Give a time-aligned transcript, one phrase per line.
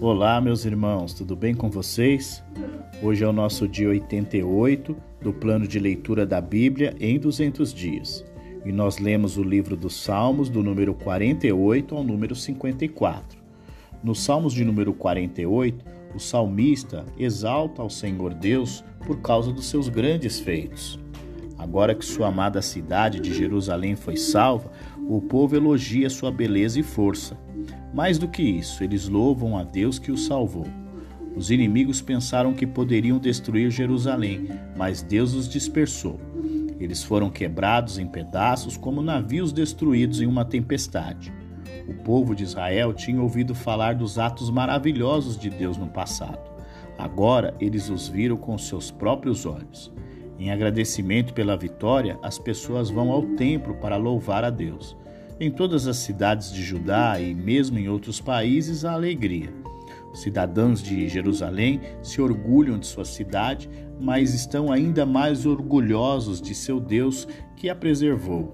[0.00, 2.40] Olá, meus irmãos, tudo bem com vocês?
[3.02, 8.24] Hoje é o nosso dia 88 do plano de leitura da Bíblia em 200 dias.
[8.64, 13.40] E nós lemos o livro dos Salmos, do número 48 ao número 54.
[14.00, 15.84] Nos Salmos de número 48,
[16.14, 20.96] o salmista exalta ao Senhor Deus por causa dos seus grandes feitos.
[21.58, 24.70] Agora que sua amada cidade de Jerusalém foi salva,
[25.08, 27.36] o povo elogia sua beleza e força.
[27.92, 30.66] Mais do que isso, eles louvam a Deus que o salvou.
[31.34, 36.20] Os inimigos pensaram que poderiam destruir Jerusalém, mas Deus os dispersou.
[36.78, 41.32] Eles foram quebrados em pedaços como navios destruídos em uma tempestade.
[41.88, 46.50] O povo de Israel tinha ouvido falar dos atos maravilhosos de Deus no passado.
[46.96, 49.92] Agora eles os viram com seus próprios olhos.
[50.38, 54.96] Em agradecimento pela vitória, as pessoas vão ao templo para louvar a Deus.
[55.40, 59.52] Em todas as cidades de Judá e mesmo em outros países há alegria.
[60.12, 63.68] Os cidadãos de Jerusalém se orgulham de sua cidade,
[64.00, 68.52] mas estão ainda mais orgulhosos de seu Deus que a preservou.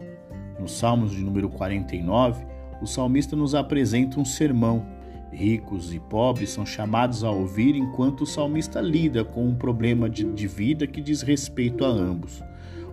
[0.59, 2.45] No Salmos de número 49,
[2.81, 4.87] o salmista nos apresenta um sermão
[5.35, 10.23] Ricos e pobres são chamados a ouvir enquanto o salmista lida com um problema de,
[10.23, 12.41] de vida que diz respeito a ambos.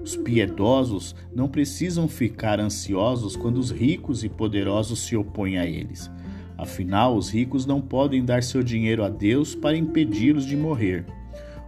[0.03, 6.09] Os piedosos não precisam ficar ansiosos quando os ricos e poderosos se opõem a eles.
[6.57, 11.05] Afinal, os ricos não podem dar seu dinheiro a Deus para impedi-los de morrer.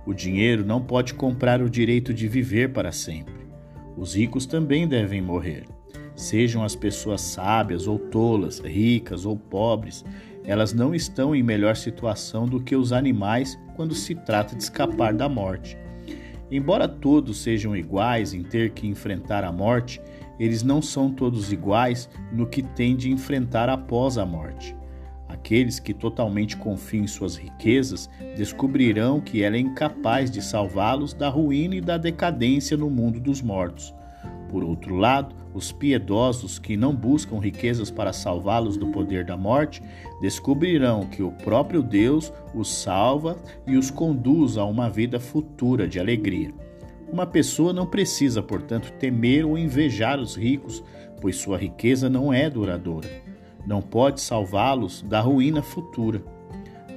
[0.07, 3.45] O dinheiro não pode comprar o direito de viver para sempre.
[3.95, 5.65] Os ricos também devem morrer.
[6.15, 10.03] Sejam as pessoas sábias ou tolas, ricas ou pobres,
[10.45, 15.13] elas não estão em melhor situação do que os animais quando se trata de escapar
[15.13, 15.77] da morte.
[16.51, 20.01] Embora todos sejam iguais em ter que enfrentar a morte,
[20.39, 24.75] eles não são todos iguais no que têm de enfrentar após a morte.
[25.27, 31.27] Aqueles que totalmente confiam em suas riquezas descobrirão que ela é incapaz de salvá-los da
[31.27, 33.93] ruína e da decadência no mundo dos mortos.
[34.53, 39.81] Por outro lado, os piedosos que não buscam riquezas para salvá-los do poder da morte
[40.21, 45.99] descobrirão que o próprio Deus os salva e os conduz a uma vida futura de
[45.99, 46.53] alegria.
[47.11, 50.83] Uma pessoa não precisa, portanto, temer ou invejar os ricos,
[51.19, 53.09] pois sua riqueza não é duradoura.
[53.65, 56.23] Não pode salvá-los da ruína futura.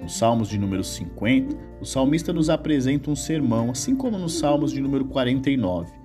[0.02, 4.72] Nos Salmos de número 50, o salmista nos apresenta um sermão, assim como nos Salmos
[4.72, 5.95] de número 49.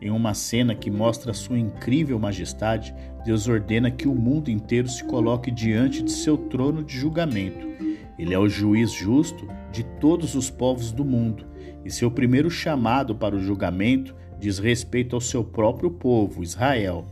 [0.00, 5.02] Em uma cena que mostra sua incrível majestade, Deus ordena que o mundo inteiro se
[5.04, 7.66] coloque diante de seu trono de julgamento.
[8.18, 11.46] Ele é o juiz justo de todos os povos do mundo,
[11.84, 17.06] e seu primeiro chamado para o julgamento diz respeito ao seu próprio povo, Israel.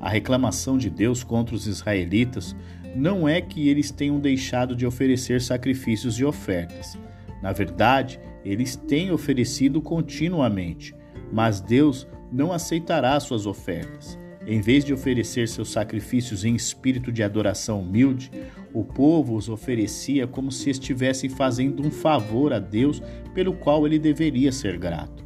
[0.00, 2.54] A reclamação de Deus contra os israelitas
[2.94, 6.98] não é que eles tenham deixado de oferecer sacrifícios e ofertas.
[7.42, 10.94] Na verdade, eles têm oferecido continuamente,
[11.32, 14.18] mas Deus não aceitará suas ofertas.
[14.46, 18.30] Em vez de oferecer seus sacrifícios em espírito de adoração humilde,
[18.72, 23.02] o povo os oferecia como se estivessem fazendo um favor a Deus
[23.34, 25.22] pelo qual ele deveria ser grato.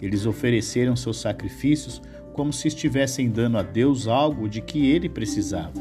[0.00, 2.02] Eles ofereceram seus sacrifícios
[2.34, 5.72] como se estivessem dando a Deus algo de que ele precisava.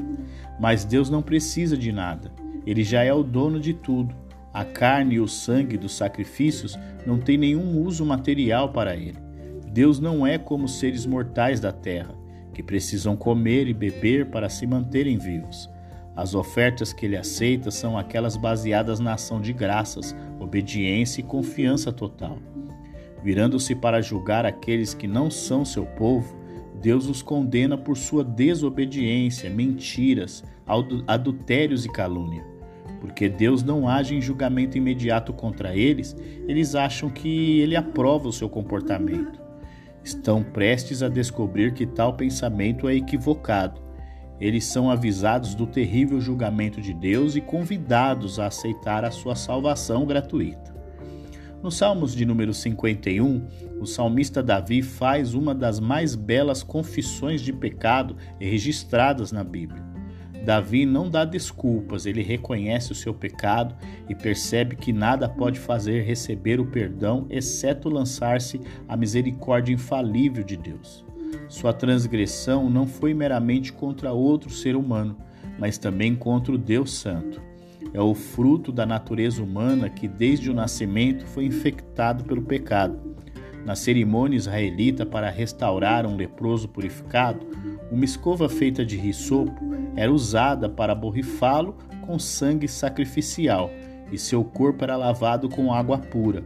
[0.58, 2.32] Mas Deus não precisa de nada,
[2.66, 4.16] ele já é o dono de tudo.
[4.54, 9.25] A carne e o sangue dos sacrifícios não têm nenhum uso material para ele.
[9.76, 12.16] Deus não é como seres mortais da terra,
[12.54, 15.70] que precisam comer e beber para se manterem vivos.
[16.16, 21.92] As ofertas que ele aceita são aquelas baseadas na ação de graças, obediência e confiança
[21.92, 22.38] total.
[23.22, 26.38] Virando-se para julgar aqueles que não são seu povo,
[26.82, 30.42] Deus os condena por sua desobediência, mentiras,
[31.06, 32.46] adultérios e calúnia.
[33.02, 36.16] Porque Deus não age em julgamento imediato contra eles,
[36.48, 39.44] eles acham que ele aprova o seu comportamento
[40.06, 43.82] estão prestes a descobrir que tal pensamento é equivocado.
[44.40, 50.06] Eles são avisados do terrível julgamento de Deus e convidados a aceitar a sua salvação
[50.06, 50.76] gratuita.
[51.64, 53.48] No Salmos de número 51,
[53.82, 59.85] o salmista Davi faz uma das mais belas confissões de pecado registradas na Bíblia.
[60.46, 63.76] Davi não dá desculpas, ele reconhece o seu pecado
[64.08, 70.56] e percebe que nada pode fazer receber o perdão exceto lançar-se à misericórdia infalível de
[70.56, 71.04] Deus.
[71.50, 75.18] Sua transgressão não foi meramente contra outro ser humano,
[75.58, 77.42] mas também contra o Deus Santo.
[77.92, 83.16] É o fruto da natureza humana que, desde o nascimento, foi infectado pelo pecado.
[83.66, 87.48] Na cerimônia israelita para restaurar um leproso purificado,
[87.92, 89.64] uma escova feita de risopo
[89.96, 93.70] era usada para borrifá-lo com sangue sacrificial,
[94.12, 96.44] e seu corpo era lavado com água pura.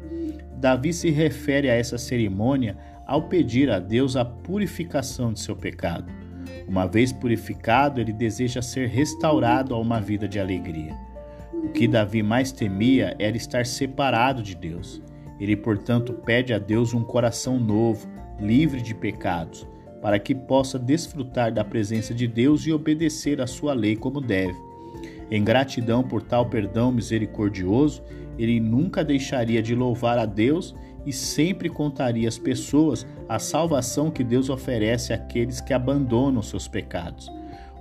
[0.55, 6.11] Davi se refere a essa cerimônia ao pedir a Deus a purificação de seu pecado.
[6.67, 10.95] Uma vez purificado, ele deseja ser restaurado a uma vida de alegria.
[11.53, 15.01] O que Davi mais temia era estar separado de Deus.
[15.39, 18.07] Ele, portanto, pede a Deus um coração novo,
[18.39, 19.67] livre de pecados,
[20.01, 24.55] para que possa desfrutar da presença de Deus e obedecer a sua lei como deve.
[25.31, 28.01] Em gratidão por tal perdão misericordioso,
[28.37, 30.73] ele nunca deixaria de louvar a Deus
[31.05, 37.29] e sempre contaria às pessoas a salvação que Deus oferece àqueles que abandonam seus pecados.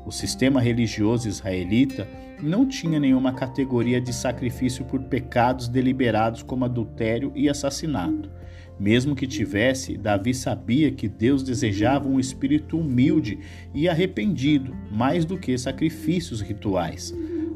[0.04, 2.08] O sistema religioso israelita
[2.42, 8.30] não tinha nenhuma categoria de sacrifício por pecados deliberados como adultério e assassinato.
[8.78, 13.38] Mesmo que tivesse, Davi sabia que Deus desejava um espírito humilde
[13.74, 17.12] e arrependido, mais do que sacrifícios rituais.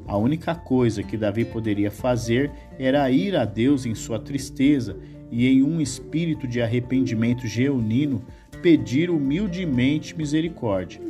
[0.06, 4.96] A única coisa que Davi poderia fazer era ir a Deus em sua tristeza
[5.30, 8.24] e, em um espírito de arrependimento genuíno,
[8.60, 11.00] pedir humildemente misericórdia.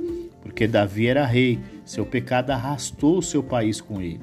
[0.43, 4.20] Porque Davi era rei, seu pecado arrastou o seu país com ele.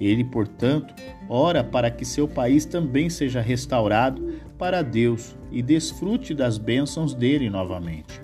[0.00, 0.94] Ele, portanto,
[1.28, 4.29] ora para que seu país também seja restaurado
[4.60, 8.20] para Deus e desfrute das bênçãos dele novamente.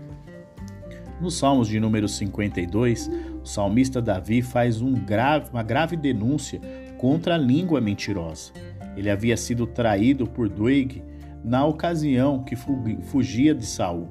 [1.18, 3.10] Nos Salmos de número 52,
[3.42, 6.60] o salmista Davi faz um grave, uma grave denúncia
[6.98, 8.52] contra a língua mentirosa.
[8.98, 11.02] Ele havia sido traído por Doeg
[11.42, 14.06] na ocasião que fugia de Saul.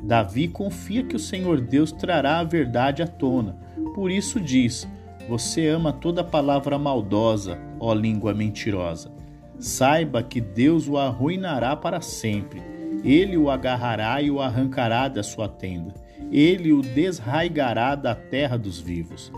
[0.00, 3.56] Davi confia que o Senhor Deus trará a verdade à tona.
[3.96, 4.86] Por isso diz:
[5.28, 9.10] Você ama toda palavra maldosa, ó língua mentirosa.
[9.58, 12.62] Saiba que Deus o arruinará para sempre.
[13.02, 16.04] Ele o agarrará e o arrancará da sua tenda
[16.34, 19.32] ele o desraigará da terra dos vivos.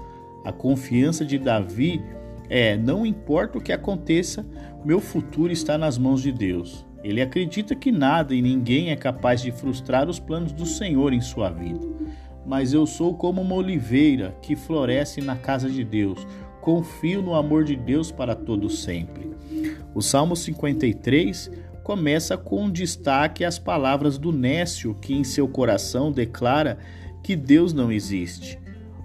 [0.45, 2.03] A confiança de Davi
[2.49, 4.47] é: não importa o que aconteça,
[4.85, 6.87] meu futuro está nas mãos de Deus.
[7.05, 11.21] Ele acredita que nada e ninguém é capaz de frustrar os planos do Senhor em
[11.21, 11.87] sua vida.
[12.45, 16.27] Mas eu sou como uma oliveira que floresce na casa de Deus.
[16.61, 19.31] Confio no amor de Deus para todo sempre.
[19.97, 21.51] O Salmo 53
[21.83, 26.77] começa com destaque às palavras do Nécio, que em seu coração declara
[27.23, 28.59] que Deus não existe.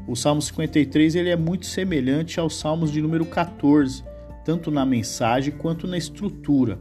[0.06, 4.04] O Salmo 53 ele é muito semelhante aos Salmos de número 14,
[4.44, 6.78] tanto na mensagem quanto na estrutura.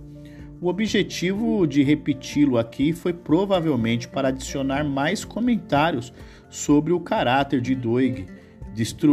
[0.60, 6.12] O objetivo de repeti-lo aqui foi provavelmente para adicionar mais comentários
[6.48, 8.26] sobre o caráter de Doig,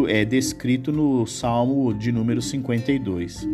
[0.10, 3.48] é, descrito no Salmo de número 52.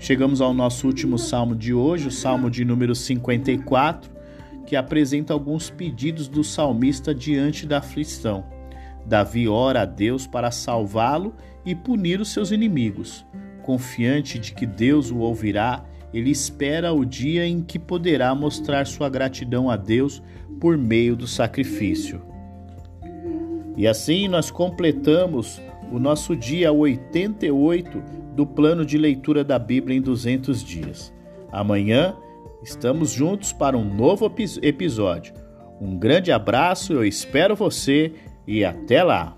[0.00, 4.10] Chegamos ao nosso último salmo de hoje, o salmo de número 54,
[4.64, 8.44] que apresenta alguns pedidos do salmista diante da aflição.
[9.04, 11.34] Davi ora a Deus para salvá-lo
[11.64, 13.26] e punir os seus inimigos.
[13.62, 15.84] Confiante de que Deus o ouvirá,
[16.14, 20.22] ele espera o dia em que poderá mostrar sua gratidão a Deus
[20.60, 22.22] por meio do sacrifício.
[23.76, 25.60] E assim nós completamos
[25.92, 28.02] o nosso dia 88
[28.34, 31.12] do plano de leitura da Bíblia em 200 dias.
[31.50, 32.14] Amanhã
[32.62, 34.32] estamos juntos para um novo
[34.62, 35.34] episódio.
[35.80, 38.12] Um grande abraço, eu espero você
[38.46, 39.37] e até lá!